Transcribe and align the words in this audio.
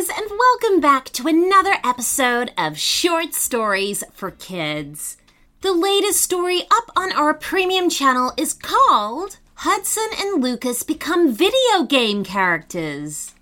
guys, 0.00 0.08
and 0.16 0.30
welcome 0.30 0.80
back 0.80 1.06
to 1.10 1.26
another 1.26 1.76
episode 1.84 2.52
of 2.56 2.78
Short 2.78 3.34
Stories 3.34 4.02
for 4.12 4.30
Kids. 4.30 5.18
The 5.60 5.72
latest 5.72 6.22
story 6.22 6.62
up 6.70 6.90
on 6.96 7.12
our 7.12 7.34
premium 7.34 7.90
channel 7.90 8.32
is 8.36 8.54
called 8.54 9.38
Hudson 9.56 10.08
and 10.18 10.42
Lucas 10.42 10.82
Become 10.82 11.34
Video 11.34 11.84
Game 11.86 12.24
Characters. 12.24 13.34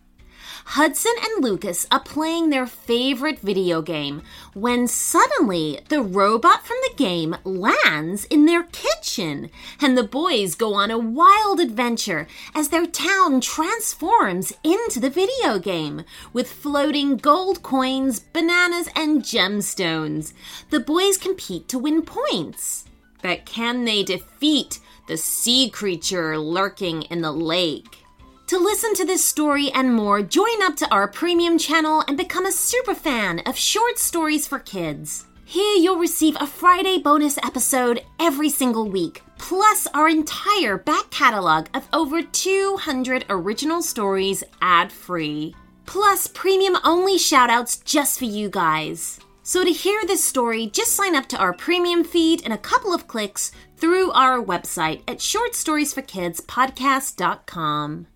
Hudson 0.73 1.15
and 1.23 1.43
Lucas 1.43 1.87
are 1.91 1.99
playing 1.99 2.51
their 2.51 2.67
favorite 2.67 3.39
video 3.39 3.81
game 3.81 4.21
when 4.53 4.87
suddenly 4.87 5.81
the 5.89 6.03
robot 6.03 6.67
from 6.67 6.77
the 6.83 6.95
game 6.95 7.35
lands 7.43 8.27
in 8.27 8.45
their 8.45 8.65
kitchen 8.65 9.49
and 9.81 9.97
the 9.97 10.03
boys 10.03 10.55
go 10.55 10.75
on 10.75 10.91
a 10.91 10.99
wild 10.99 11.59
adventure 11.59 12.27
as 12.55 12.69
their 12.69 12.85
town 12.85 13.41
transforms 13.41 14.53
into 14.63 15.01
the 15.01 15.09
video 15.09 15.59
game 15.59 16.05
with 16.35 16.53
floating 16.53 17.17
gold 17.17 17.63
coins, 17.63 18.21
bananas, 18.21 18.91
and 18.95 19.23
gemstones. 19.23 20.35
The 20.69 20.81
boys 20.81 21.17
compete 21.17 21.67
to 21.69 21.79
win 21.79 22.03
points. 22.03 22.85
But 23.23 23.47
can 23.47 23.87
they 23.87 24.03
defeat 24.03 24.81
the 25.07 25.17
sea 25.17 25.71
creature 25.71 26.37
lurking 26.37 27.05
in 27.05 27.23
the 27.23 27.33
lake? 27.33 28.05
To 28.49 28.59
listen 28.59 28.95
to 28.95 29.05
this 29.05 29.23
story 29.23 29.71
and 29.73 29.95
more, 29.95 30.23
join 30.23 30.63
up 30.63 30.75
to 30.77 30.91
our 30.91 31.07
premium 31.07 31.59
channel 31.59 32.03
and 32.09 32.17
become 32.17 32.47
a 32.47 32.53
super 32.53 32.95
fan 32.95 33.41
of 33.41 33.59
short 33.59 33.99
stories 33.99 34.47
for 34.47 34.59
kids. 34.59 35.27
Here 35.45 35.77
you'll 35.77 35.99
receive 35.99 36.35
a 36.41 36.47
Friday 36.47 36.99
bonus 36.99 37.37
episode 37.45 38.01
every 38.19 38.49
single 38.49 38.89
week, 38.89 39.21
plus 39.37 39.87
our 39.93 40.09
entire 40.09 40.79
back 40.79 41.11
catalog 41.11 41.67
of 41.75 41.87
over 41.93 42.23
200 42.23 43.27
original 43.29 43.83
stories 43.83 44.43
ad 44.63 44.91
free. 44.91 45.55
Plus 45.85 46.27
premium 46.27 46.79
only 46.85 47.19
shoutouts 47.19 47.85
just 47.85 48.19
for 48.19 48.25
you 48.25 48.49
guys. 48.49 49.21
So 49.43 49.63
to 49.63 49.71
hear 49.71 50.07
this 50.07 50.25
story, 50.25 50.69
just 50.69 50.95
sign 50.95 51.15
up 51.15 51.29
to 51.29 51.37
our 51.37 51.53
premium 51.53 52.03
feed 52.03 52.41
in 52.41 52.53
a 52.53 52.57
couple 52.57 52.95
of 52.95 53.09
clicks 53.09 53.53
through 53.77 54.11
our 54.13 54.43
website 54.43 55.03
at 55.07 55.19
shortstoriesforkidspodcast.com. 55.19 58.07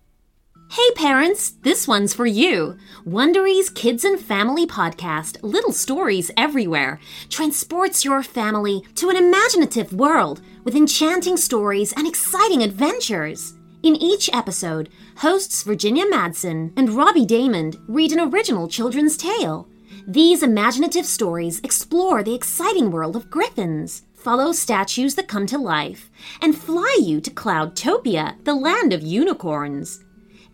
Hey 0.73 0.89
parents, 0.95 1.51
this 1.61 1.87
one's 1.87 2.15
for 2.15 2.25
you. 2.25 2.77
Wondery's 3.05 3.69
Kids 3.69 4.03
and 4.03 4.19
Family 4.19 4.65
podcast, 4.65 5.37
Little 5.43 5.71
Stories 5.71 6.31
Everywhere, 6.35 6.99
transports 7.29 8.03
your 8.03 8.23
family 8.23 8.81
to 8.95 9.11
an 9.11 9.15
imaginative 9.15 9.93
world 9.93 10.41
with 10.63 10.75
enchanting 10.75 11.37
stories 11.37 11.93
and 11.93 12.07
exciting 12.07 12.63
adventures. 12.63 13.53
In 13.83 13.95
each 13.95 14.31
episode, 14.33 14.89
hosts 15.17 15.61
Virginia 15.61 16.05
Madsen 16.05 16.73
and 16.75 16.89
Robbie 16.89 17.27
Daymond 17.27 17.79
read 17.87 18.11
an 18.11 18.19
original 18.19 18.67
children's 18.67 19.15
tale. 19.15 19.69
These 20.07 20.41
imaginative 20.41 21.05
stories 21.05 21.59
explore 21.59 22.23
the 22.23 22.33
exciting 22.33 22.89
world 22.89 23.15
of 23.15 23.29
griffins, 23.29 24.01
follow 24.15 24.51
statues 24.51 25.13
that 25.13 25.27
come 25.27 25.45
to 25.45 25.59
life, 25.59 26.09
and 26.41 26.57
fly 26.57 26.97
you 26.99 27.21
to 27.21 27.29
Cloudtopia, 27.29 28.43
the 28.43 28.55
land 28.55 28.91
of 28.91 29.03
unicorns. 29.03 30.03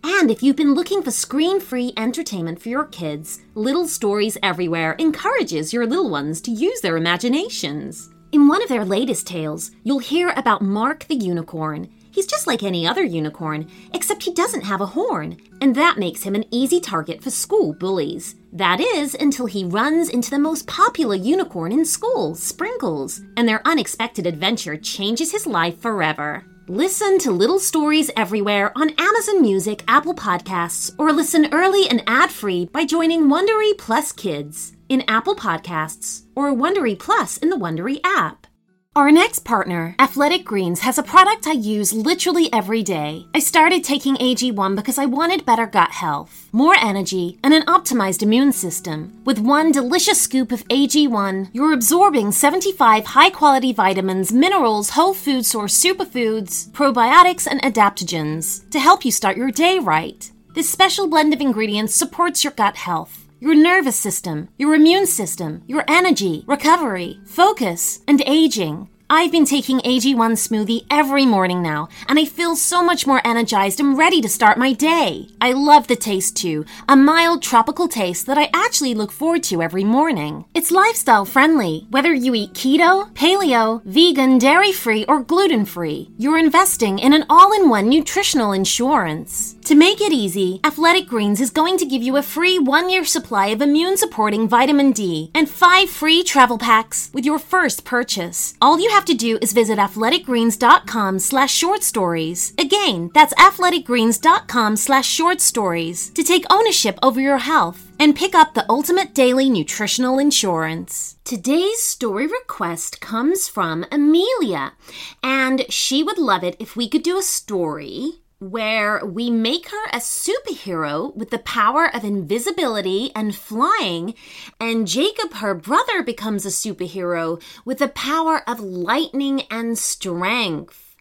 And 0.04 0.32
if 0.32 0.42
you've 0.42 0.56
been 0.56 0.74
looking 0.76 1.02
for 1.02 1.12
screen 1.12 1.60
free 1.60 1.94
entertainment 1.98 2.62
for 2.62 2.70
your 2.70 2.86
kids, 2.86 3.42
Little 3.56 3.88
Stories 3.88 4.38
Everywhere 4.42 4.94
encourages 4.94 5.74
your 5.74 5.86
little 5.86 6.10
ones 6.10 6.42
to 6.42 6.52
use 6.52 6.82
their 6.82 6.98
imaginations. 6.98 8.10
In 8.32 8.48
one 8.48 8.62
of 8.62 8.70
their 8.70 8.86
latest 8.86 9.28
tales, 9.28 9.72
you'll 9.84 10.00
hear 10.00 10.30
about 10.36 10.62
Mark 10.62 11.06
the 11.06 11.16
Unicorn. 11.16 11.90
He's 12.12 12.28
just 12.28 12.48
like 12.48 12.64
any 12.64 12.88
other 12.88 13.04
unicorn, 13.04 13.70
except 13.94 14.24
he 14.24 14.34
doesn't 14.34 14.64
have 14.64 14.82
a 14.82 14.86
horn, 14.86 15.38
and 15.62 15.76
that 15.76 15.98
makes 15.98 16.24
him 16.24 16.36
an 16.36 16.46
easy 16.52 16.80
target 16.80 17.22
for 17.22 17.30
school 17.30 17.74
bullies. 17.74 18.36
That 18.52 18.80
is, 18.80 19.16
until 19.16 19.46
he 19.46 19.64
runs 19.64 20.10
into 20.10 20.30
the 20.30 20.40
most 20.40 20.68
popular 20.68 21.16
unicorn 21.16 21.72
in 21.72 21.86
school, 21.86 22.36
Sprinkles, 22.36 23.22
and 23.38 23.48
their 23.48 23.66
unexpected 23.66 24.26
adventure 24.26 24.78
changes 24.78 25.32
his 25.32 25.46
life 25.46 25.80
forever. 25.80 26.46
Listen 26.70 27.18
to 27.18 27.32
Little 27.32 27.58
Stories 27.58 28.12
Everywhere 28.16 28.72
on 28.78 28.92
Amazon 29.00 29.42
Music, 29.42 29.84
Apple 29.88 30.14
Podcasts, 30.14 30.94
or 31.00 31.12
listen 31.12 31.52
early 31.52 31.90
and 31.90 32.04
ad-free 32.06 32.66
by 32.66 32.86
joining 32.86 33.24
Wondery 33.24 33.76
Plus 33.76 34.12
Kids 34.12 34.74
in 34.88 35.04
Apple 35.08 35.36
Podcasts 35.36 36.26
or 36.36 36.54
Wondery 36.54 37.00
Plus 37.00 37.38
in 37.38 37.50
the 37.50 37.58
Wondery 37.58 38.00
app. 38.04 38.46
Our 38.96 39.12
next 39.12 39.46
partner, 39.46 39.96
Athletic 40.00 40.44
Greens, 40.44 40.80
has 40.80 40.98
a 40.98 41.04
product 41.04 41.46
I 41.46 41.52
use 41.52 41.94
literally 41.94 42.52
every 42.52 42.82
day. 42.82 43.28
I 43.36 43.40
started 43.40 43.84
taking 43.84 44.16
AG1 44.16 44.76
because 44.76 44.98
I 44.98 45.06
wanted 45.06 45.46
better 45.46 45.68
gut 45.68 45.92
health, 45.92 46.50
more 46.52 46.76
energy, 46.76 47.38
and 47.44 47.54
an 47.54 47.62
optimized 47.68 48.24
immune 48.24 48.52
system. 48.52 49.22
With 49.26 49.38
one 49.38 49.72
delicious 49.72 50.20
scoop 50.20 50.52
of 50.52 50.68
AG1, 50.70 51.52
you're 51.54 51.72
absorbing 51.72 52.32
75 52.32 53.06
high 53.06 53.30
quality 53.30 53.72
vitamins, 53.74 54.34
minerals, 54.34 54.90
whole 54.90 55.14
food 55.14 55.46
source 55.46 55.78
superfoods, 55.80 56.68
probiotics, 56.72 57.46
and 57.46 57.62
adaptogens 57.62 58.68
to 58.72 58.80
help 58.80 59.06
you 59.06 59.12
start 59.12 59.38
your 59.38 59.52
day 59.52 59.78
right. 59.78 60.32
This 60.56 60.68
special 60.68 61.08
blend 61.08 61.32
of 61.32 61.42
ingredients 61.42 61.94
supports 61.94 62.44
your 62.44 62.54
gut 62.54 62.76
health 62.76 63.29
your 63.40 63.56
nervous 63.56 63.96
system, 63.96 64.50
your 64.58 64.76
immune 64.76 65.08
system, 65.08 65.64
your 65.68 65.84
energy, 65.88 66.44
recovery, 66.48 67.20
focus, 67.26 68.02
and 68.08 68.22
aging. 68.26 68.90
I've 69.12 69.32
been 69.32 69.46
taking 69.46 69.80
AG1 69.80 70.34
smoothie 70.38 70.86
every 70.92 71.26
morning 71.26 71.64
now, 71.64 71.90
and 72.08 72.20
I 72.20 72.26
feel 72.26 72.56
so 72.56 72.84
much 72.84 73.08
more 73.08 73.26
energized 73.26 73.80
and 73.80 73.98
ready 73.98 74.22
to 74.22 74.30
start 74.30 74.60
my 74.60 74.72
day. 74.72 75.30
I 75.42 75.54
love 75.54 75.88
the 75.88 75.96
taste 75.96 76.38
too, 76.38 76.64
a 76.88 76.96
mild 76.96 77.42
tropical 77.42 77.88
taste 77.88 78.28
that 78.28 78.38
I 78.38 78.52
actually 78.54 78.94
look 78.94 79.12
forward 79.12 79.42
to 79.46 79.64
every 79.64 79.84
morning. 79.84 80.46
It's 80.54 80.70
lifestyle 80.70 81.26
friendly, 81.26 81.88
whether 81.90 82.14
you 82.14 82.36
eat 82.36 82.54
keto, 82.54 83.12
paleo, 83.14 83.84
vegan, 83.84 84.38
dairy 84.38 84.72
free, 84.72 85.06
or 85.06 85.24
gluten 85.24 85.66
free. 85.66 86.12
You're 86.20 86.38
investing 86.38 87.00
in 87.00 87.14
an 87.14 87.26
all 87.32 87.52
in 87.52 87.68
one 87.68 87.90
nutritional 87.90 88.52
insurance. 88.52 89.56
To 89.70 89.76
make 89.76 90.02
it 90.02 90.12
easy, 90.12 90.60
Athletic 90.64 91.06
Greens 91.06 91.40
is 91.40 91.52
going 91.52 91.78
to 91.78 91.86
give 91.86 92.02
you 92.02 92.18
a 92.18 92.24
free 92.24 92.58
one 92.58 92.90
year 92.90 93.06
supply 93.06 93.50
of 93.50 93.62
immune 93.62 93.98
supporting 93.98 94.50
vitamin 94.50 94.92
D 94.92 95.30
and 95.36 95.48
five 95.48 95.92
free 95.92 96.24
travel 96.24 96.58
packs 96.58 97.12
with 97.14 97.24
your 97.24 97.38
first 97.38 97.86
purchase. 97.86 98.56
All 98.64 98.80
you 98.80 98.90
have 98.90 99.06
to 99.06 99.14
do 99.14 99.38
is 99.44 99.54
visit 99.54 99.78
athleticgreens.com 99.78 101.20
slash 101.20 101.54
short 101.54 101.84
stories. 101.84 102.52
Again, 102.58 103.12
that's 103.14 103.36
athleticgreens.com 103.36 104.76
slash 104.76 105.08
short 105.08 105.40
stories 105.40 106.10
to 106.16 106.24
take 106.24 106.52
ownership 106.52 106.98
over 107.04 107.22
your 107.22 107.38
health 107.38 107.92
and 108.00 108.16
pick 108.16 108.34
up 108.34 108.56
the 108.56 108.66
ultimate 108.72 109.14
daily 109.14 109.52
nutritional 109.52 110.18
insurance. 110.18 111.18
Today's 111.24 111.84
story 111.84 112.26
request 112.26 113.02
comes 113.02 113.48
from 113.48 113.86
Amelia, 113.92 114.74
and 115.22 115.72
she 115.72 116.02
would 116.02 116.18
love 116.18 116.44
it 116.44 116.56
if 116.58 116.76
we 116.76 116.90
could 116.90 117.04
do 117.04 117.20
a 117.20 117.22
story 117.22 118.24
where 118.40 119.06
we 119.06 119.30
make 119.30 119.70
her 119.70 119.86
a 119.92 119.98
superhero 119.98 121.14
with 121.16 121.30
the 121.30 121.40
power 121.40 121.94
of 121.94 122.06
invisibility 122.06 123.12
and 123.14 123.36
flying, 123.36 124.16
and 124.60 124.88
Jacob, 124.88 125.34
her 125.36 125.54
brother, 125.54 126.02
becomes 126.02 126.46
a 126.46 126.50
superhero 126.50 127.42
with 127.66 127.80
the 127.80 127.90
power 127.90 128.42
of 128.50 128.60
lightning 128.60 129.42
and 129.52 129.78
strength. 129.78 130.96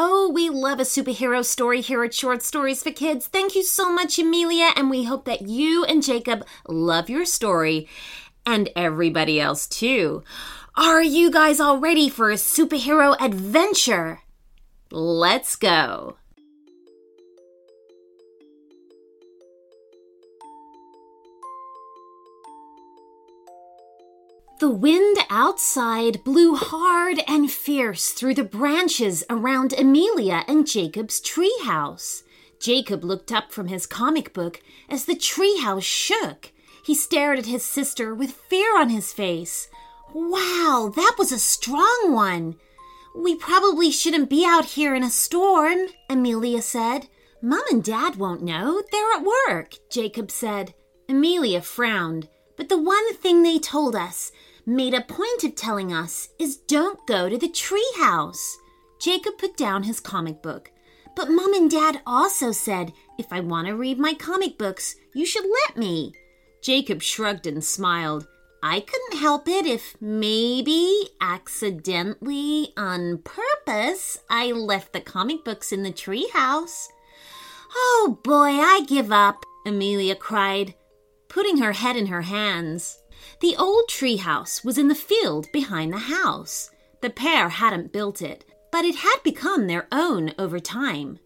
Oh, 0.00 0.30
we 0.32 0.48
love 0.48 0.78
a 0.78 0.84
superhero 0.84 1.44
story 1.44 1.80
here 1.80 2.04
at 2.04 2.14
Short 2.14 2.42
Stories 2.42 2.82
for 2.82 2.92
Kids. 2.92 3.26
Thank 3.26 3.56
you 3.56 3.64
so 3.64 3.92
much, 3.92 4.18
Amelia, 4.18 4.70
and 4.76 4.88
we 4.88 5.04
hope 5.04 5.24
that 5.24 5.42
you 5.42 5.84
and 5.84 6.02
Jacob 6.02 6.46
love 6.68 7.10
your 7.10 7.24
story 7.24 7.88
and 8.46 8.70
everybody 8.76 9.40
else 9.40 9.66
too. 9.66 10.22
Are 10.76 11.02
you 11.02 11.32
guys 11.32 11.58
all 11.58 11.78
ready 11.78 12.08
for 12.08 12.30
a 12.30 12.34
superhero 12.34 13.16
adventure? 13.20 14.20
Let's 14.92 15.56
go. 15.56 16.17
The 24.58 24.68
wind 24.68 25.18
outside 25.30 26.24
blew 26.24 26.56
hard 26.56 27.22
and 27.28 27.48
fierce 27.48 28.10
through 28.10 28.34
the 28.34 28.42
branches 28.42 29.22
around 29.30 29.72
Amelia 29.72 30.42
and 30.48 30.66
Jacob's 30.66 31.20
treehouse. 31.20 32.24
Jacob 32.58 33.04
looked 33.04 33.30
up 33.30 33.52
from 33.52 33.68
his 33.68 33.86
comic 33.86 34.32
book 34.32 34.60
as 34.88 35.04
the 35.04 35.14
treehouse 35.14 35.84
shook. 35.84 36.50
He 36.84 36.96
stared 36.96 37.38
at 37.38 37.46
his 37.46 37.64
sister 37.64 38.12
with 38.12 38.32
fear 38.32 38.76
on 38.76 38.88
his 38.88 39.12
face. 39.12 39.68
Wow, 40.12 40.92
that 40.96 41.14
was 41.18 41.30
a 41.30 41.38
strong 41.38 42.12
one. 42.12 42.56
We 43.14 43.36
probably 43.36 43.92
shouldn't 43.92 44.28
be 44.28 44.44
out 44.44 44.64
here 44.64 44.92
in 44.92 45.04
a 45.04 45.10
storm, 45.10 45.86
Amelia 46.10 46.62
said. 46.62 47.06
Mom 47.40 47.62
and 47.70 47.84
Dad 47.84 48.16
won't 48.16 48.42
know. 48.42 48.82
They're 48.90 49.12
at 49.12 49.24
work, 49.48 49.74
Jacob 49.88 50.32
said. 50.32 50.74
Amelia 51.08 51.60
frowned. 51.60 52.28
But 52.56 52.68
the 52.68 52.82
one 52.82 53.14
thing 53.14 53.44
they 53.44 53.60
told 53.60 53.94
us 53.94 54.32
made 54.68 54.92
a 54.92 55.00
point 55.00 55.44
of 55.44 55.54
telling 55.54 55.92
us 55.92 56.28
is 56.38 56.58
don't 56.58 57.06
go 57.06 57.28
to 57.28 57.38
the 57.38 57.48
treehouse. 57.48 58.56
Jacob 59.00 59.38
put 59.38 59.56
down 59.56 59.84
his 59.84 59.98
comic 59.98 60.42
book. 60.42 60.70
But 61.16 61.30
Mom 61.30 61.54
and 61.54 61.70
Dad 61.70 62.00
also 62.06 62.52
said 62.52 62.92
if 63.18 63.32
I 63.32 63.40
want 63.40 63.66
to 63.66 63.74
read 63.74 63.98
my 63.98 64.12
comic 64.12 64.58
books, 64.58 64.94
you 65.14 65.24
should 65.24 65.46
let 65.66 65.76
me. 65.76 66.12
Jacob 66.62 67.02
shrugged 67.02 67.46
and 67.46 67.64
smiled. 67.64 68.26
I 68.62 68.80
couldn't 68.80 69.20
help 69.20 69.48
it 69.48 69.66
if 69.66 69.96
maybe 70.00 71.08
accidentally, 71.20 72.72
on 72.76 73.18
purpose, 73.18 74.18
I 74.28 74.52
left 74.52 74.92
the 74.92 75.00
comic 75.00 75.44
books 75.44 75.72
in 75.72 75.82
the 75.82 75.92
treehouse. 75.92 76.88
Oh 77.72 78.18
boy, 78.22 78.50
I 78.50 78.84
give 78.86 79.12
up, 79.12 79.44
Amelia 79.64 80.16
cried, 80.16 80.74
putting 81.28 81.58
her 81.58 81.72
head 81.72 81.96
in 81.96 82.06
her 82.06 82.22
hands. 82.22 82.98
The 83.40 83.56
old 83.56 83.88
treehouse 83.88 84.64
was 84.64 84.78
in 84.78 84.88
the 84.88 84.94
field 84.94 85.46
behind 85.52 85.92
the 85.92 85.98
house. 85.98 86.70
The 87.00 87.10
pair 87.10 87.48
hadn't 87.48 87.92
built 87.92 88.20
it, 88.22 88.44
but 88.72 88.84
it 88.84 88.96
had 88.96 89.18
become 89.22 89.66
their 89.66 89.86
own 89.92 90.32
over 90.38 90.58
time. 90.58 91.18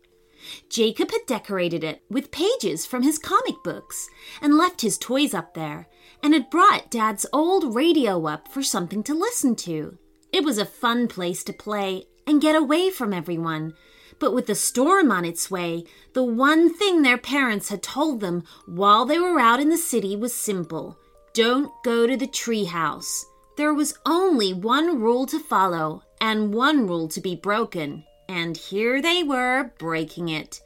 Jacob 0.69 1.11
had 1.11 1.27
decorated 1.27 1.85
it 1.85 2.03
with 2.11 2.31
pages 2.31 2.85
from 2.85 3.03
his 3.03 3.19
comic 3.19 3.55
books 3.63 4.09
and 4.41 4.57
left 4.57 4.81
his 4.81 4.99
toys 4.99 5.35
up 5.35 5.55
there, 5.55 5.89
and 6.23 6.35
had 6.35 6.51
brought 6.51 6.91
Dad's 6.91 7.27
old 7.33 7.75
radio 7.75 8.27
up 8.27 8.49
for 8.49 8.63
something 8.63 9.03
to 9.05 9.15
listen 9.15 9.55
to. 9.57 9.97
It 10.33 10.45
was 10.45 10.59
a 10.59 10.65
fun 10.65 11.09
place 11.09 11.45
to 11.45 11.53
play 11.53 12.07
and 12.27 12.41
get 12.41 12.57
away 12.57 12.91
from 12.91 13.13
everyone. 13.13 13.75
But 14.19 14.35
with 14.35 14.47
the 14.47 14.55
storm 14.55 15.11
on 15.11 15.25
its 15.25 15.51
way, 15.51 15.85
the 16.13 16.23
one 16.23 16.73
thing 16.73 17.03
their 17.03 17.19
parents 17.19 17.71
had 17.71 17.83
told 17.83 18.21
them 18.21 18.45
while 18.67 19.05
they 19.05 19.19
were 19.19 19.41
out 19.41 19.61
in 19.61 19.69
the 19.69 19.77
city 19.77 20.17
was 20.17 20.35
simple 20.35 20.99
don't 21.35 21.73
go 21.83 22.07
to 22.07 22.17
the 22.17 22.27
treehouse. 22.27 23.25
There 23.57 23.75
was 23.75 23.99
only 24.07 24.53
one 24.53 25.01
rule 25.01 25.27
to 25.27 25.39
follow 25.39 26.03
and 26.21 26.55
one 26.55 26.87
rule 26.87 27.09
to 27.09 27.21
be 27.21 27.37
broken, 27.37 28.05
and 28.29 28.57
here 28.57 29.03
they 29.03 29.23
were 29.23 29.73
breaking 29.79 30.29
it. 30.29 30.61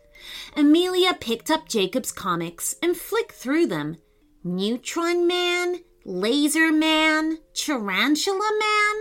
Amelia 0.56 1.14
picked 1.14 1.50
up 1.50 1.68
Jacob's 1.68 2.12
comics 2.12 2.76
and 2.82 2.96
flicked 2.96 3.32
through 3.32 3.66
them. 3.66 3.98
Neutron 4.44 5.26
Man, 5.26 5.80
Laser 6.04 6.72
Man, 6.72 7.38
Tarantula 7.54 8.50
Man? 8.58 8.94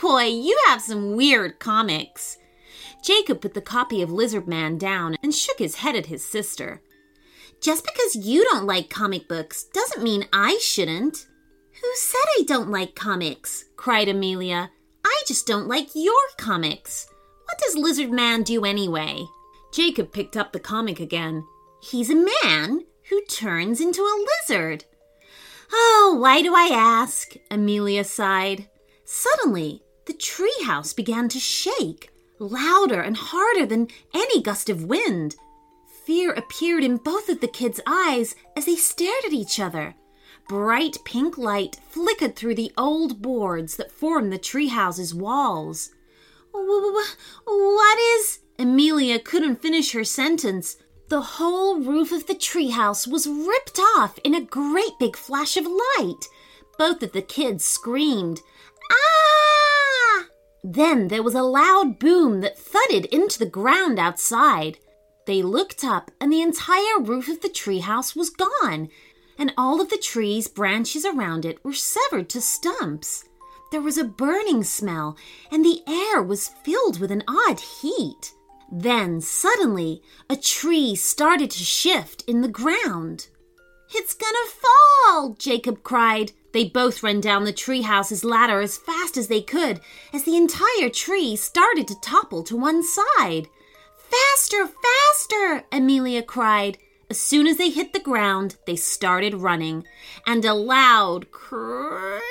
Boy, 0.00 0.24
you 0.24 0.58
have 0.66 0.80
some 0.80 1.16
weird 1.16 1.58
comics. 1.58 2.38
Jacob 3.02 3.40
put 3.40 3.54
the 3.54 3.60
copy 3.60 4.02
of 4.02 4.10
Lizard 4.10 4.48
Man 4.48 4.78
down 4.78 5.16
and 5.22 5.34
shook 5.34 5.58
his 5.58 5.76
head 5.76 5.96
at 5.96 6.06
his 6.06 6.24
sister. 6.24 6.82
Just 7.60 7.84
because 7.84 8.14
you 8.26 8.44
don't 8.44 8.66
like 8.66 8.88
comic 8.88 9.28
books 9.28 9.64
doesn't 9.64 10.02
mean 10.02 10.28
I 10.32 10.58
shouldn't. 10.58 11.26
Who 11.80 11.88
said 11.96 12.24
I 12.38 12.42
don't 12.46 12.70
like 12.70 12.94
comics? 12.94 13.64
cried 13.76 14.08
Amelia. 14.08 14.70
I 15.04 15.22
just 15.26 15.46
don't 15.46 15.68
like 15.68 15.88
your 15.94 16.14
comics. 16.36 17.06
What 17.44 17.58
does 17.58 17.76
Lizard 17.76 18.10
Man 18.10 18.42
do 18.42 18.64
anyway? 18.64 19.24
Jacob 19.72 20.12
picked 20.12 20.36
up 20.36 20.52
the 20.52 20.60
comic 20.60 21.00
again. 21.00 21.44
He's 21.82 22.10
a 22.10 22.26
man 22.44 22.84
who 23.08 23.24
turns 23.24 23.80
into 23.80 24.02
a 24.02 24.26
lizard. 24.48 24.84
Oh, 25.72 26.16
why 26.20 26.42
do 26.42 26.54
I 26.54 26.70
ask? 26.72 27.34
Amelia 27.50 28.04
sighed. 28.04 28.68
Suddenly, 29.04 29.82
the 30.06 30.14
treehouse 30.14 30.94
began 30.94 31.28
to 31.28 31.38
shake, 31.38 32.10
louder 32.38 33.00
and 33.00 33.16
harder 33.16 33.66
than 33.66 33.88
any 34.14 34.42
gust 34.42 34.68
of 34.68 34.84
wind. 34.84 35.36
Fear 36.08 36.32
appeared 36.32 36.84
in 36.84 36.96
both 36.96 37.28
of 37.28 37.40
the 37.40 37.46
kids' 37.46 37.82
eyes 37.86 38.34
as 38.56 38.64
they 38.64 38.76
stared 38.76 39.26
at 39.26 39.34
each 39.34 39.60
other. 39.60 39.94
Bright 40.48 40.96
pink 41.04 41.36
light 41.36 41.76
flickered 41.90 42.34
through 42.34 42.54
the 42.54 42.72
old 42.78 43.20
boards 43.20 43.76
that 43.76 43.92
formed 43.92 44.32
the 44.32 44.38
treehouse's 44.38 45.14
walls. 45.14 45.90
What 46.50 47.98
is? 47.98 48.38
Amelia 48.58 49.18
couldn't 49.18 49.60
finish 49.60 49.92
her 49.92 50.02
sentence. 50.02 50.78
The 51.10 51.20
whole 51.20 51.78
roof 51.78 52.10
of 52.10 52.26
the 52.26 52.34
treehouse 52.34 53.06
was 53.06 53.26
ripped 53.26 53.78
off 53.78 54.18
in 54.24 54.34
a 54.34 54.40
great 54.40 54.98
big 54.98 55.14
flash 55.14 55.58
of 55.58 55.66
light. 55.66 56.24
Both 56.78 57.02
of 57.02 57.12
the 57.12 57.20
kids 57.20 57.66
screamed, 57.66 58.40
Ah! 58.90 60.24
Then 60.64 61.08
there 61.08 61.22
was 61.22 61.34
a 61.34 61.42
loud 61.42 61.98
boom 61.98 62.40
that 62.40 62.58
thudded 62.58 63.04
into 63.12 63.38
the 63.38 63.44
ground 63.44 63.98
outside. 63.98 64.78
They 65.28 65.42
looked 65.42 65.84
up, 65.84 66.10
and 66.18 66.32
the 66.32 66.40
entire 66.40 66.98
roof 66.98 67.28
of 67.28 67.42
the 67.42 67.50
treehouse 67.50 68.16
was 68.16 68.30
gone, 68.30 68.88
and 69.36 69.52
all 69.58 69.78
of 69.78 69.90
the 69.90 69.98
trees' 69.98 70.48
branches 70.48 71.04
around 71.04 71.44
it 71.44 71.62
were 71.62 71.74
severed 71.74 72.30
to 72.30 72.40
stumps. 72.40 73.26
There 73.70 73.82
was 73.82 73.98
a 73.98 74.04
burning 74.04 74.64
smell, 74.64 75.18
and 75.50 75.62
the 75.62 75.82
air 75.86 76.22
was 76.22 76.48
filled 76.64 76.98
with 76.98 77.10
an 77.10 77.24
odd 77.28 77.60
heat. 77.60 78.32
Then, 78.72 79.20
suddenly, 79.20 80.00
a 80.30 80.36
tree 80.36 80.94
started 80.94 81.50
to 81.50 81.62
shift 81.62 82.24
in 82.26 82.40
the 82.40 82.48
ground. 82.48 83.28
It's 83.94 84.14
gonna 84.14 84.48
fall, 84.48 85.36
Jacob 85.38 85.82
cried. 85.82 86.32
They 86.52 86.64
both 86.64 87.02
ran 87.02 87.20
down 87.20 87.44
the 87.44 87.52
treehouse's 87.52 88.24
ladder 88.24 88.62
as 88.62 88.78
fast 88.78 89.18
as 89.18 89.28
they 89.28 89.42
could 89.42 89.80
as 90.14 90.24
the 90.24 90.38
entire 90.38 90.88
tree 90.88 91.36
started 91.36 91.86
to 91.88 92.00
topple 92.00 92.42
to 92.44 92.56
one 92.56 92.82
side. 92.82 93.50
Faster, 94.10 94.66
faster! 94.66 95.64
Amelia 95.72 96.22
cried. 96.22 96.78
As 97.10 97.18
soon 97.18 97.46
as 97.46 97.56
they 97.56 97.70
hit 97.70 97.92
the 97.92 98.00
ground, 98.00 98.56
they 98.66 98.76
started 98.76 99.34
running, 99.34 99.84
and 100.26 100.44
a 100.44 100.52
loud 100.54 101.30
creak 101.30 102.22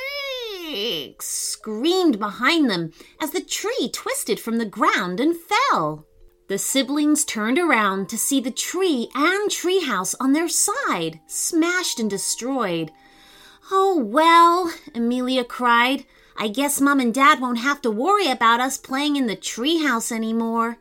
screamed 1.22 2.20
behind 2.20 2.70
them 2.70 2.92
as 3.20 3.32
the 3.32 3.42
tree 3.42 3.90
twisted 3.92 4.40
from 4.40 4.58
the 4.58 4.66
ground 4.66 5.20
and 5.20 5.36
fell. 5.36 6.06
The 6.48 6.58
siblings 6.58 7.26
turned 7.26 7.58
around 7.60 8.08
to 8.10 8.18
see 8.18 8.40
the 8.40 8.52
tree 8.52 9.10
and 9.14 9.50
treehouse 9.50 10.16
on 10.20 10.34
their 10.34 10.48
side, 10.48 11.20
smashed 11.28 12.00
and 12.00 12.10
destroyed. 12.10 12.92
Oh, 13.70 13.98
well, 13.98 14.72
Amelia 14.96 15.44
cried. 15.44 16.06
I 16.38 16.48
guess 16.48 16.80
Mom 16.80 17.00
and 17.00 17.14
Dad 17.14 17.42
won't 17.42 17.58
have 17.58 17.82
to 17.82 17.92
worry 17.92 18.30
about 18.30 18.62
us 18.62 18.78
playing 18.78 19.16
in 19.18 19.28
the 19.28 19.36
treehouse 19.36 20.12
anymore. 20.12 20.78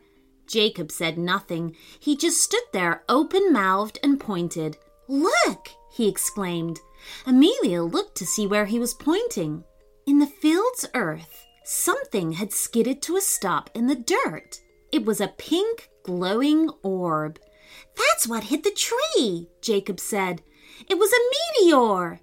Jacob 0.47 0.91
said 0.91 1.17
nothing. 1.17 1.75
He 1.99 2.15
just 2.15 2.41
stood 2.41 2.63
there, 2.71 3.03
open 3.09 3.51
mouthed 3.51 3.99
and 4.01 4.19
pointed. 4.19 4.77
Look! 5.07 5.69
he 5.91 6.07
exclaimed. 6.07 6.79
Amelia 7.25 7.83
looked 7.83 8.15
to 8.17 8.25
see 8.25 8.47
where 8.47 8.65
he 8.65 8.79
was 8.79 8.93
pointing. 8.93 9.63
In 10.05 10.19
the 10.19 10.27
field's 10.27 10.85
earth, 10.93 11.45
something 11.63 12.33
had 12.33 12.53
skidded 12.53 13.01
to 13.03 13.17
a 13.17 13.21
stop 13.21 13.69
in 13.73 13.87
the 13.87 13.95
dirt. 13.95 14.59
It 14.91 15.05
was 15.05 15.19
a 15.19 15.33
pink, 15.37 15.89
glowing 16.03 16.69
orb. 16.81 17.39
That's 17.95 18.27
what 18.27 18.45
hit 18.45 18.63
the 18.63 18.71
tree, 18.71 19.49
Jacob 19.61 19.99
said. 19.99 20.41
It 20.89 20.97
was 20.97 21.11
a 21.11 21.65
meteor. 21.65 22.21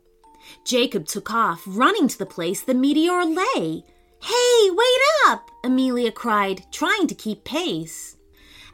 Jacob 0.65 1.07
took 1.07 1.31
off, 1.31 1.63
running 1.67 2.09
to 2.09 2.19
the 2.19 2.27
place 2.27 2.63
the 2.63 2.75
meteor 2.75 3.25
lay. 3.25 3.85
Hey, 4.23 4.71
wait 4.71 5.01
up! 5.27 5.51
Amelia 5.65 6.13
cried, 6.13 6.67
trying 6.71 7.07
to 7.07 7.15
keep 7.15 7.43
pace. 7.43 8.17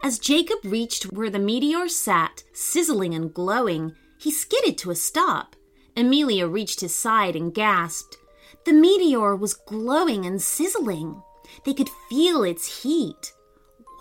As 0.02 0.18
Jacob 0.18 0.58
reached 0.64 1.04
where 1.12 1.30
the 1.30 1.38
meteor 1.38 1.88
sat, 1.88 2.42
sizzling 2.52 3.14
and 3.14 3.32
glowing, 3.32 3.94
he 4.18 4.32
skidded 4.32 4.76
to 4.78 4.90
a 4.90 4.96
stop. 4.96 5.54
Amelia 5.96 6.48
reached 6.48 6.80
his 6.80 6.96
side 6.96 7.36
and 7.36 7.54
gasped. 7.54 8.16
The 8.64 8.72
meteor 8.72 9.36
was 9.36 9.54
glowing 9.54 10.26
and 10.26 10.42
sizzling. 10.42 11.22
They 11.64 11.74
could 11.74 11.90
feel 12.08 12.42
its 12.42 12.82
heat. 12.82 13.32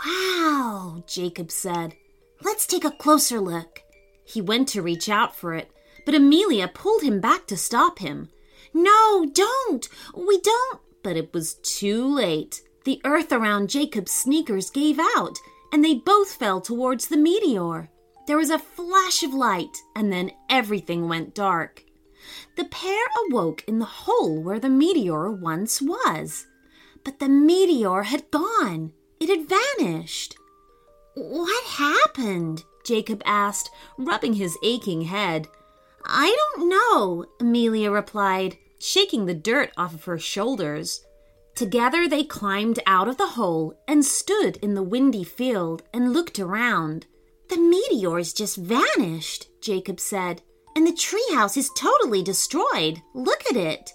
Wow, 0.06 1.04
Jacob 1.06 1.52
said. 1.52 1.96
Let's 2.42 2.66
take 2.66 2.86
a 2.86 2.92
closer 2.92 3.40
look. 3.40 3.84
He 4.24 4.42
went 4.42 4.68
to 4.70 4.82
reach 4.82 5.10
out 5.10 5.36
for 5.36 5.54
it, 5.54 5.70
but 6.06 6.16
Amelia 6.16 6.68
pulled 6.68 7.04
him 7.04 7.22
back 7.22 7.46
to 7.48 7.58
stop 7.58 8.00
him. 8.00 8.30
No, 8.74 9.30
don't! 9.32 9.88
We 10.16 10.40
don't! 10.42 10.80
But 11.04 11.18
it 11.18 11.34
was 11.34 11.54
too 11.56 12.04
late. 12.06 12.62
The 12.86 13.02
earth 13.04 13.32
around 13.32 13.70
Jacob's 13.70 14.12
sneakers 14.12 14.70
gave 14.70 15.00
out, 15.00 15.38
and 15.72 15.84
they 15.84 15.96
both 15.96 16.34
fell 16.34 16.62
towards 16.62 17.08
the 17.08 17.18
meteor. 17.18 17.90
There 18.28 18.38
was 18.38 18.50
a 18.50 18.60
flash 18.60 19.24
of 19.24 19.34
light, 19.34 19.78
and 19.96 20.12
then 20.12 20.32
everything 20.50 21.08
went 21.10 21.36
dark. 21.36 21.84
The 22.56 22.66
pair 22.66 23.06
awoke 23.28 23.64
in 23.68 23.80
the 23.80 23.86
hole 23.86 24.42
where 24.42 24.60
the 24.60 24.70
meteor 24.70 25.32
once 25.32 25.82
was. 25.82 26.46
But 27.04 27.20
the 27.20 27.30
meteor 27.30 28.04
had 28.04 28.30
gone. 28.32 28.94
It 29.20 29.30
had 29.30 29.50
vanished. 29.50 30.36
What 31.16 31.66
happened? 31.66 32.64
Jacob 32.84 33.22
asked, 33.26 33.72
rubbing 33.98 34.34
his 34.34 34.58
aching 34.64 35.02
head. 35.02 35.48
I 36.06 36.36
don't 36.56 36.70
know, 36.70 37.26
Amelia 37.40 37.92
replied, 37.92 38.58
shaking 38.80 39.26
the 39.26 39.34
dirt 39.34 39.72
off 39.78 39.94
of 39.94 40.06
her 40.06 40.18
shoulders. 40.18 41.06
Together 41.60 42.08
they 42.08 42.24
climbed 42.24 42.80
out 42.86 43.10
of 43.10 43.18
the 43.18 43.28
hole 43.36 43.74
and 43.86 44.06
stood 44.06 44.56
in 44.62 44.76
the 44.76 44.82
windy 44.82 45.26
field 45.26 45.84
and 45.94 46.14
looked 46.14 46.40
around. 46.40 47.06
The 47.50 47.58
meteor's 47.58 48.32
just 48.32 48.56
vanished, 48.56 49.50
Jacob 49.60 50.00
said, 50.00 50.42
and 50.74 50.88
the 50.88 50.94
treehouse 50.94 51.58
is 51.58 51.70
totally 51.76 52.24
destroyed. 52.24 53.02
Look 53.14 53.44
at 53.50 53.58
it. 53.58 53.92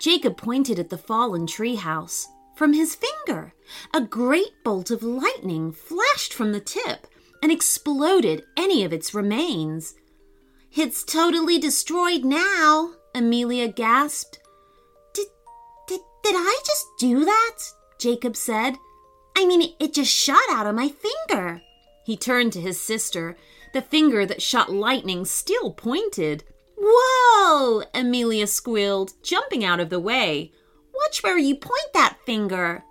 Jacob 0.00 0.36
pointed 0.36 0.80
at 0.80 0.90
the 0.90 0.98
fallen 0.98 1.46
treehouse. 1.46 2.24
From 2.56 2.72
his 2.72 2.96
finger, 2.96 3.54
a 3.94 4.00
great 4.00 4.64
bolt 4.64 4.90
of 4.90 5.04
lightning 5.04 5.70
flashed 5.70 6.34
from 6.34 6.50
the 6.50 6.58
tip 6.58 7.06
and 7.40 7.52
exploded 7.52 8.42
any 8.56 8.82
of 8.82 8.92
its 8.92 9.14
remains. 9.14 9.94
It's 10.74 11.04
totally 11.04 11.60
destroyed 11.60 12.24
now, 12.24 12.94
Amelia 13.14 13.68
gasped. 13.68 14.40
Did, 16.26 16.34
I 16.36 16.60
just 16.66 16.88
do 16.98 17.24
that? 17.24 17.58
Jacob 18.00 18.34
said. 18.34 18.74
I 19.36 19.46
mean, 19.46 19.74
it 19.78 19.94
just 19.94 20.12
shot 20.12 20.42
out 20.50 20.66
of 20.66 20.74
my 20.74 20.88
finger. 20.88 21.62
He 22.04 22.16
turned 22.16 22.52
to 22.54 22.60
his 22.60 22.80
sister. 22.80 23.36
The 23.72 23.80
finger 23.80 24.26
that 24.26 24.42
shot 24.42 24.72
lightning 24.72 25.24
still 25.24 25.70
pointed. 25.70 26.42
Whoa! 26.76 27.84
Amelia 27.94 28.48
squealed, 28.48 29.12
jumping 29.22 29.64
out 29.64 29.78
of 29.78 29.88
the 29.88 30.00
way. 30.00 30.50
Watch 30.92 31.22
where 31.22 31.38
you 31.38 31.54
point 31.54 31.92
that 31.94 32.18
finger. 32.26 32.82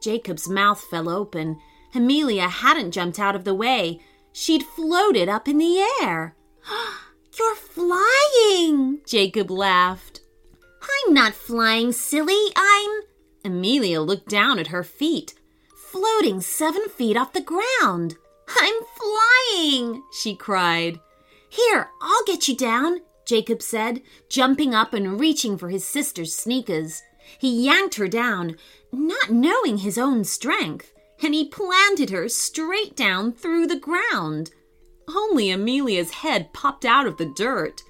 Jacob's 0.00 0.48
mouth 0.48 0.80
fell 0.80 1.08
open. 1.08 1.58
Amelia 1.96 2.48
hadn't 2.48 2.92
jumped 2.92 3.18
out 3.18 3.34
of 3.34 3.42
the 3.42 3.54
way. 3.54 3.98
She'd 4.30 4.62
floated 4.62 5.28
up 5.28 5.48
in 5.48 5.58
the 5.58 5.80
air. 6.00 6.36
You're 7.36 7.56
flying, 7.56 9.00
Jacob 9.04 9.50
laughed. 9.50 10.20
I'm 10.84 11.14
not 11.14 11.34
flying, 11.34 11.92
silly. 11.92 12.52
I'm. 12.56 12.90
Amelia 13.44 14.00
looked 14.00 14.28
down 14.28 14.58
at 14.58 14.68
her 14.68 14.82
feet, 14.82 15.34
floating 15.76 16.40
seven 16.40 16.88
feet 16.88 17.16
off 17.16 17.32
the 17.32 17.40
ground. 17.40 18.16
I'm 18.48 18.74
flying, 18.96 20.02
she 20.12 20.34
cried. 20.34 21.00
Here, 21.48 21.90
I'll 22.02 22.24
get 22.26 22.48
you 22.48 22.56
down, 22.56 23.00
Jacob 23.26 23.62
said, 23.62 24.02
jumping 24.28 24.74
up 24.74 24.92
and 24.92 25.20
reaching 25.20 25.56
for 25.56 25.68
his 25.68 25.84
sister's 25.84 26.34
sneakers. 26.34 27.02
He 27.38 27.64
yanked 27.64 27.94
her 27.94 28.08
down, 28.08 28.56
not 28.92 29.30
knowing 29.30 29.78
his 29.78 29.98
own 29.98 30.24
strength, 30.24 30.92
and 31.22 31.34
he 31.34 31.48
planted 31.48 32.10
her 32.10 32.28
straight 32.28 32.96
down 32.96 33.32
through 33.32 33.66
the 33.66 33.78
ground. 33.78 34.50
Only 35.08 35.50
Amelia's 35.50 36.10
head 36.10 36.52
popped 36.52 36.84
out 36.84 37.06
of 37.06 37.16
the 37.16 37.32
dirt. 37.36 37.82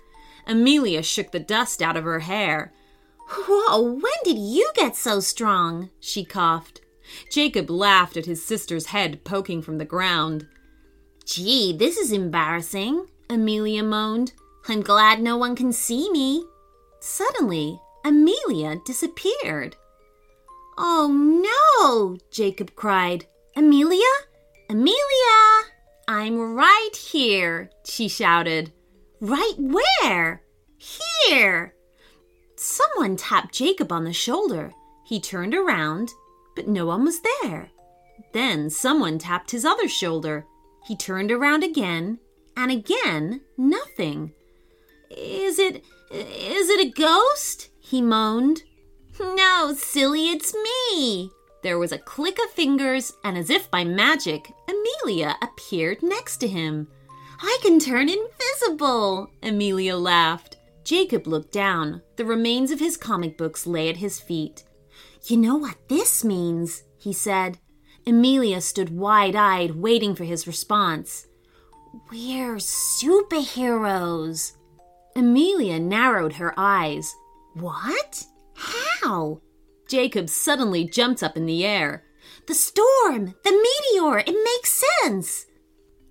Amelia 0.47 1.03
shook 1.03 1.33
the 1.33 1.41
dust 1.41 1.83
out 1.83 1.97
of 1.97 2.05
her 2.05 2.21
hair. 2.21 2.73
Whoa, 3.29 3.81
when 3.83 4.13
did 4.25 4.39
you 4.39 4.71
get 4.75 4.97
so 4.97 5.21
strong? 5.21 5.91
she 6.01 6.25
coughed. 6.25 6.81
Jacob 7.31 7.71
laughed 7.71 8.17
at 8.17 8.27
his 8.27 8.45
sister's 8.45 8.87
head 8.87 9.25
poking 9.25 9.63
from 9.63 9.79
the 9.79 9.85
ground. 9.85 10.47
Gee, 11.25 11.77
this 11.77 11.97
is 11.97 12.13
embarrassing, 12.13 13.07
Amelia 13.31 13.83
moaned. 13.83 14.33
I'm 14.69 14.81
glad 14.81 15.21
no 15.21 15.37
one 15.37 15.57
can 15.57 15.73
see 15.73 16.11
me. 16.11 16.45
Suddenly, 17.01 17.81
Amelia 18.05 18.77
disappeared. 18.85 19.77
Oh 20.77 21.09
no, 21.11 22.17
Jacob 22.31 22.75
cried. 22.75 23.27
Amelia? 23.57 24.01
Amelia! 24.69 24.95
I'm 26.09 26.55
right 26.55 26.97
here, 26.97 27.71
she 27.85 28.09
shouted. 28.09 28.73
Right 29.21 29.55
where? 29.59 30.43
Here! 30.77 31.74
Someone 32.67 33.17
tapped 33.17 33.53
Jacob 33.55 33.93
on 33.93 34.05
the 34.05 34.13
shoulder. 34.15 34.73
He 35.05 35.21
turned 35.21 35.55
around, 35.55 36.15
but 36.57 36.67
no 36.67 36.87
one 36.87 37.05
was 37.05 37.21
there. 37.21 37.69
Then 38.33 38.71
someone 38.71 39.19
tapped 39.19 39.51
his 39.51 39.67
other 39.67 39.87
shoulder. 39.87 40.47
He 40.87 40.97
turned 40.97 41.31
around 41.31 41.63
again, 41.63 42.21
and 42.57 42.71
again, 42.71 43.43
nothing. 43.59 44.33
Is 45.11 45.59
it. 45.59 45.85
is 46.11 46.71
it 46.71 46.87
a 46.87 46.91
ghost? 46.91 47.69
He 47.81 48.01
moaned. 48.01 48.63
No, 49.21 49.75
silly, 49.77 50.31
it's 50.31 50.55
me. 50.55 51.31
There 51.63 51.79
was 51.79 51.93
a 51.93 51.99
click 51.99 52.39
of 52.43 52.51
fingers, 52.51 53.13
and 53.25 53.37
as 53.37 53.51
if 53.51 53.71
by 53.71 53.85
magic, 53.85 54.51
Amelia 54.67 55.37
appeared 55.43 56.03
next 56.03 56.39
to 56.39 56.49
him. 56.49 56.89
I 57.43 57.59
can 57.61 57.79
turn 57.79 58.09
invisible, 58.09 59.31
Amelia 59.43 59.97
laughed. 59.97 60.54
Jacob 60.85 61.27
looked 61.27 61.53
down. 61.53 62.03
The 62.17 62.25
remains 62.25 62.71
of 62.71 62.79
his 62.79 62.97
comic 62.97 63.37
books 63.39 63.67
lay 63.67 63.89
at 63.89 63.97
his 63.97 64.21
feet. 64.21 64.65
You 65.25 65.39
know 65.39 65.57
what 65.57 65.89
this 65.89 66.23
means, 66.23 66.85
he 66.99 67.13
said. 67.13 67.59
Amelia 68.07 68.61
stood 68.61 68.95
wide 68.95 69.35
eyed, 69.35 69.77
waiting 69.77 70.15
for 70.15 70.25
his 70.25 70.47
response. 70.47 71.27
We're 72.11 72.57
superheroes. 72.57 74.53
Amelia 75.17 75.81
narrowed 75.81 76.35
her 76.35 76.53
eyes. 76.57 77.15
What? 77.55 78.25
How? 78.55 79.41
Jacob 79.89 80.29
suddenly 80.29 80.85
jumped 80.85 81.23
up 81.23 81.37
in 81.37 81.47
the 81.47 81.65
air. 81.65 82.05
The 82.47 82.55
storm! 82.55 83.35
The 83.45 83.53
meteor! 83.53 84.19
It 84.19 84.37
makes 84.45 84.85
sense! 85.03 85.47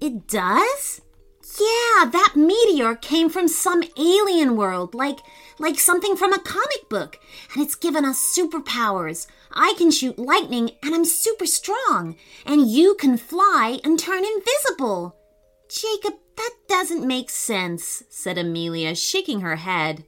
It 0.01 0.27
does? 0.27 1.01
Yeah, 1.59 2.09
that 2.09 2.33
meteor 2.35 2.95
came 2.95 3.29
from 3.29 3.47
some 3.47 3.83
alien 3.97 4.55
world, 4.57 4.95
like 4.95 5.19
like 5.59 5.79
something 5.79 6.15
from 6.15 6.33
a 6.33 6.39
comic 6.39 6.89
book, 6.89 7.19
and 7.53 7.63
it's 7.63 7.75
given 7.75 8.05
us 8.05 8.35
superpowers. 8.35 9.27
I 9.51 9.75
can 9.77 9.91
shoot 9.91 10.17
lightning 10.17 10.71
and 10.81 10.95
I'm 10.95 11.05
super 11.05 11.45
strong, 11.45 12.15
and 12.45 12.69
you 12.69 12.95
can 12.95 13.17
fly 13.17 13.79
and 13.83 13.99
turn 13.99 14.23
invisible. 14.25 15.15
Jacob, 15.69 16.15
that 16.37 16.53
doesn't 16.67 17.07
make 17.07 17.29
sense, 17.29 18.03
said 18.09 18.37
Amelia, 18.37 18.95
shaking 18.95 19.41
her 19.41 19.57
head. 19.57 20.05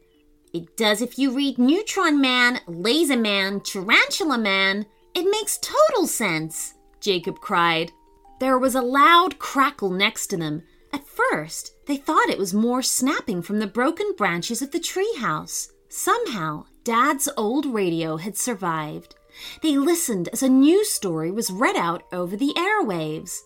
It 0.52 0.76
does 0.78 1.02
if 1.02 1.20
you 1.20 1.32
read 1.32 1.60
Neutron 1.60 2.20
Man, 2.20 2.60
Laser 2.66 3.18
Man, 3.18 3.60
Tarantula 3.60 4.38
Man. 4.38 4.86
It 5.14 5.30
makes 5.30 5.60
total 5.60 6.08
sense, 6.08 6.74
Jacob 7.02 7.40
cried. 7.40 7.92
There 8.40 8.58
was 8.58 8.74
a 8.74 8.82
loud 8.82 9.38
crackle 9.38 9.92
next 9.92 10.28
to 10.28 10.38
them. 10.38 10.64
At 10.96 11.06
first, 11.10 11.74
they 11.88 11.98
thought 11.98 12.30
it 12.30 12.38
was 12.38 12.54
more 12.54 12.82
snapping 12.82 13.42
from 13.42 13.60
the 13.60 13.68
broken 13.68 14.14
branches 14.16 14.62
of 14.62 14.72
the 14.72 14.80
treehouse. 14.80 15.74
Somehow, 15.90 16.68
Dad's 16.86 17.28
old 17.36 17.66
radio 17.66 18.16
had 18.16 18.38
survived. 18.38 19.14
They 19.62 19.78
listened 19.78 20.30
as 20.32 20.42
a 20.42 20.48
news 20.48 20.90
story 20.90 21.32
was 21.32 21.52
read 21.52 21.76
out 21.76 22.04
over 22.14 22.38
the 22.38 22.54
airwaves. 22.56 23.42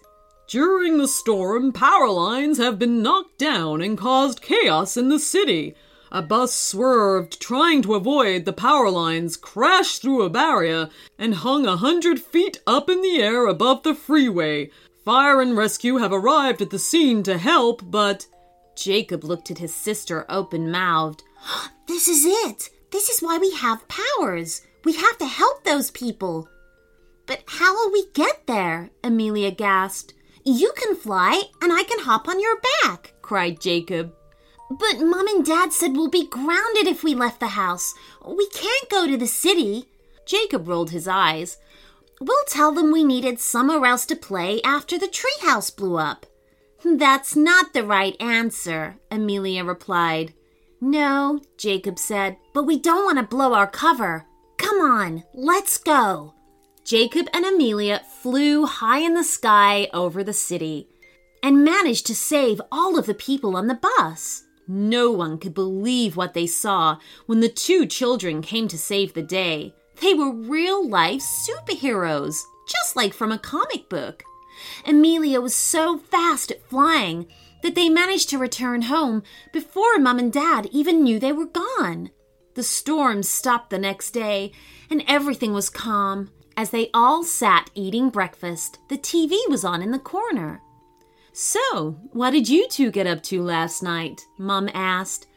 During 0.48 1.00
the 1.00 1.08
storm, 1.08 1.74
power 1.74 2.08
lines 2.08 2.60
have 2.60 2.78
been 2.78 3.02
knocked 3.02 3.40
down 3.40 3.82
and 3.82 3.98
caused 3.98 4.44
chaos 4.44 4.96
in 4.96 5.10
the 5.10 5.18
city. 5.18 5.74
A 6.12 6.22
bus 6.22 6.54
swerved, 6.54 7.40
trying 7.42 7.82
to 7.82 7.96
avoid 7.96 8.46
the 8.46 8.54
power 8.54 8.92
lines, 8.92 9.36
crashed 9.36 10.04
through 10.04 10.22
a 10.22 10.30
barrier, 10.30 10.92
and 11.18 11.34
hung 11.34 11.66
a 11.66 11.78
hundred 11.78 12.20
feet 12.20 12.62
up 12.68 12.92
in 12.92 13.02
the 13.02 13.20
air 13.20 13.48
above 13.48 13.82
the 13.82 13.96
freeway. 13.96 14.70
Fire 15.06 15.42
and 15.42 15.56
rescue 15.56 15.98
have 15.98 16.12
arrived 16.12 16.62
at 16.62 16.70
the 16.70 16.80
scene 16.80 17.24
to 17.24 17.38
help, 17.38 17.82
but. 17.90 18.28
Jacob 18.76 19.24
looked 19.24 19.50
at 19.50 19.58
his 19.58 19.74
sister 19.74 20.26
open 20.30 20.72
mouthed. 20.72 21.24
This 21.88 22.08
is 22.08 22.24
it! 22.26 22.70
This 22.92 23.10
is 23.10 23.20
why 23.20 23.38
we 23.38 23.52
have 23.52 23.88
powers! 23.88 24.62
We 24.86 24.94
have 24.94 25.18
to 25.18 25.26
help 25.26 25.64
those 25.64 25.92
people! 25.92 26.48
But 27.26 27.44
how 27.46 27.74
will 27.74 27.92
we 27.92 28.06
get 28.14 28.48
there? 28.48 28.92
Amelia 29.04 29.52
gasped. 29.52 30.14
You 30.46 30.72
can 30.78 30.96
fly, 30.96 31.44
and 31.62 31.74
I 31.74 31.84
can 31.84 32.00
hop 32.00 32.28
on 32.28 32.40
your 32.40 32.58
back, 32.84 33.14
cried 33.22 33.60
Jacob. 33.60 34.14
But 34.70 35.00
Mom 35.00 35.28
and 35.28 35.46
Dad 35.46 35.74
said 35.74 35.94
we'll 35.94 36.10
be 36.10 36.28
grounded 36.28 36.88
if 36.88 37.04
we 37.04 37.16
left 37.16 37.40
the 37.40 37.48
house. 37.48 37.94
We 38.26 38.48
can't 38.50 38.90
go 38.90 39.08
to 39.08 39.18
the 39.18 39.28
city. 39.28 39.86
Jacob 40.26 40.68
rolled 40.68 40.92
his 40.92 41.08
eyes. 41.08 41.58
We'll 42.20 42.44
tell 42.48 42.72
them 42.72 42.92
we 42.92 43.04
needed 43.04 43.40
somewhere 43.40 43.86
else 43.86 44.06
to 44.08 44.16
play 44.16 44.62
after 44.64 44.98
the 44.98 45.08
treehouse 45.08 45.76
blew 45.76 45.98
up. 45.98 46.26
That's 46.84 47.36
not 47.36 47.74
the 47.74 47.84
right 47.84 48.16
answer, 48.20 48.98
Amelia 49.10 49.64
replied. 49.64 50.34
No, 50.82 51.42
Jacob 51.58 52.00
said, 52.00 52.38
but 52.54 52.64
we 52.64 52.80
don't 52.80 53.06
want 53.06 53.18
to 53.18 53.24
blow 53.24 53.54
our 53.54 53.68
cover. 53.68 54.26
Come 54.58 54.80
on, 54.80 55.24
let's 55.34 55.78
go. 55.78 56.34
Jacob 56.86 57.28
and 57.34 57.46
Amelia 57.46 58.02
flew 58.22 58.66
high 58.66 59.00
in 59.00 59.14
the 59.14 59.24
sky 59.24 59.90
over 59.94 60.24
the 60.24 60.34
city 60.34 60.88
and 61.44 61.64
managed 61.64 62.06
to 62.08 62.16
save 62.16 62.62
all 62.72 62.98
of 62.98 63.06
the 63.06 63.14
people 63.14 63.56
on 63.56 63.68
the 63.68 63.80
bus. 63.98 64.44
No 64.68 65.12
one 65.12 65.38
could 65.38 65.54
believe 65.54 66.16
what 66.16 66.34
they 66.34 66.48
saw 66.48 66.98
when 67.26 67.40
the 67.40 67.50
two 67.50 67.86
children 67.86 68.42
came 68.42 68.68
to 68.68 68.78
save 68.78 69.14
the 69.14 69.22
day. 69.22 69.74
They 70.02 70.14
were 70.14 70.32
real 70.32 70.88
life 70.88 71.22
superheroes, 71.22 72.44
just 72.68 72.96
like 72.96 73.14
from 73.14 73.32
a 73.32 73.40
comic 73.40 73.90
book. 73.90 74.24
Amelia 74.86 75.42
was 75.42 75.56
so 75.56 75.98
fast 75.98 76.52
at 76.52 76.68
flying 76.68 77.28
that 77.64 77.76
they 77.76 77.90
managed 77.90 78.30
to 78.30 78.38
return 78.38 78.84
home 78.84 79.24
before 79.52 79.98
Mom 79.98 80.20
and 80.20 80.32
Dad 80.32 80.70
even 80.72 81.04
knew 81.04 81.20
they 81.20 81.34
were 81.34 81.46
gone. 81.46 82.12
The 82.56 82.64
storm 82.64 83.24
stopped 83.24 83.70
the 83.70 83.78
next 83.78 84.12
day, 84.12 84.52
and 84.90 85.04
everything 85.08 85.54
was 85.54 85.70
calm. 85.70 86.32
As 86.58 86.72
they 86.72 86.90
all 86.94 87.24
sat 87.24 87.70
eating 87.74 88.10
breakfast, 88.10 88.80
the 88.90 88.98
TV 88.98 89.38
was 89.48 89.64
on 89.64 89.82
in 89.82 89.92
the 89.92 90.00
corner. 90.00 90.62
So, 91.32 91.98
what 92.12 92.32
did 92.32 92.50
you 92.50 92.68
two 92.68 92.92
get 92.92 93.08
up 93.08 93.24
to 93.24 93.42
last 93.42 93.82
night? 93.82 94.26
Mum 94.38 94.70
asked. 94.74 95.28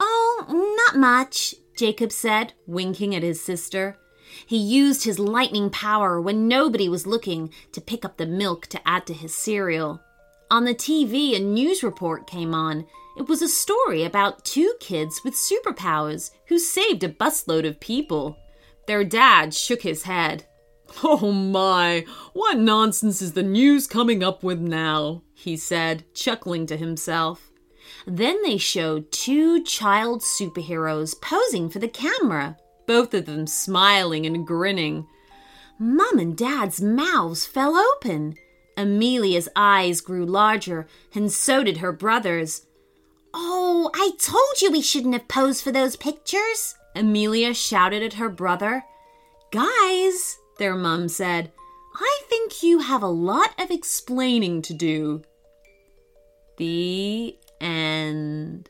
Oh, 0.00 0.76
not 0.76 0.98
much, 0.98 1.54
Jacob 1.76 2.10
said, 2.10 2.54
winking 2.66 3.14
at 3.14 3.22
his 3.22 3.40
sister. 3.40 3.98
He 4.46 4.56
used 4.56 5.04
his 5.04 5.18
lightning 5.18 5.70
power 5.70 6.20
when 6.20 6.48
nobody 6.48 6.88
was 6.88 7.06
looking 7.06 7.50
to 7.72 7.80
pick 7.80 8.04
up 8.04 8.16
the 8.16 8.26
milk 8.26 8.66
to 8.68 8.88
add 8.88 9.06
to 9.06 9.14
his 9.14 9.34
cereal. 9.34 10.00
On 10.50 10.64
the 10.64 10.74
TV, 10.74 11.36
a 11.36 11.40
news 11.40 11.82
report 11.82 12.26
came 12.26 12.54
on. 12.54 12.86
It 13.16 13.28
was 13.28 13.42
a 13.42 13.48
story 13.48 14.04
about 14.04 14.44
two 14.44 14.74
kids 14.80 15.22
with 15.24 15.34
superpowers 15.34 16.30
who 16.46 16.58
saved 16.58 17.04
a 17.04 17.08
busload 17.08 17.66
of 17.66 17.80
people. 17.80 18.36
Their 18.86 19.04
dad 19.04 19.54
shook 19.54 19.82
his 19.82 20.02
head. 20.02 20.46
Oh 21.02 21.32
my, 21.32 22.04
what 22.34 22.58
nonsense 22.58 23.22
is 23.22 23.32
the 23.32 23.42
news 23.42 23.86
coming 23.86 24.22
up 24.22 24.42
with 24.42 24.60
now? 24.60 25.22
he 25.32 25.56
said, 25.56 26.04
chuckling 26.14 26.66
to 26.66 26.76
himself. 26.76 27.50
Then 28.06 28.42
they 28.42 28.58
showed 28.58 29.10
two 29.10 29.62
child 29.62 30.20
superheroes 30.20 31.20
posing 31.20 31.68
for 31.68 31.78
the 31.78 31.88
camera, 31.88 32.56
both 32.86 33.14
of 33.14 33.26
them 33.26 33.46
smiling 33.46 34.26
and 34.26 34.46
grinning. 34.46 35.06
Mum 35.78 36.18
and 36.18 36.36
Dad's 36.36 36.80
mouths 36.80 37.46
fell 37.46 37.76
open. 37.76 38.34
Amelia's 38.76 39.48
eyes 39.54 40.00
grew 40.00 40.24
larger, 40.24 40.86
and 41.14 41.30
so 41.30 41.62
did 41.62 41.78
her 41.78 41.92
brother's. 41.92 42.66
Oh, 43.32 43.90
I 43.94 44.12
told 44.18 44.62
you 44.62 44.70
we 44.70 44.80
shouldn't 44.80 45.14
have 45.14 45.28
posed 45.28 45.62
for 45.62 45.72
those 45.72 45.96
pictures, 45.96 46.74
Amelia 46.94 47.52
shouted 47.54 48.02
at 48.02 48.14
her 48.14 48.28
brother. 48.28 48.84
Guys, 49.50 50.38
their 50.58 50.74
mum 50.74 51.08
said, 51.08 51.52
I 51.96 52.20
think 52.28 52.62
you 52.62 52.80
have 52.80 53.02
a 53.02 53.08
lot 53.08 53.50
of 53.60 53.70
explaining 53.70 54.62
to 54.62 54.74
do. 54.74 55.22
The 56.56 57.36
end. 57.60 58.68